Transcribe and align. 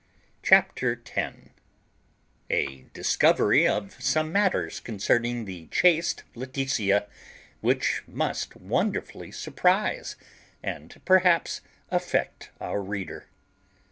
CHAPTER 0.41 0.95
TEN 0.95 1.51
A 2.49 2.85
DISCOVERY 2.91 3.67
OF 3.67 4.01
SOME 4.01 4.31
MATTERS 4.31 4.79
CONCERNING 4.79 5.45
THE 5.45 5.67
CHASTE 5.67 6.23
LAETITIA 6.33 7.05
WHICH 7.59 8.01
MUST 8.07 8.55
WONDERFULLY 8.55 9.31
SURPRISE, 9.31 10.15
AND 10.63 10.99
PERHAPS 11.05 11.61
AFFECT, 11.91 12.49
OUR 12.59 12.81
READER. 12.81 13.27